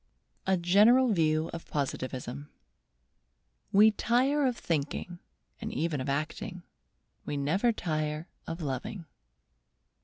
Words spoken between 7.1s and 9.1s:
we never tire of loving.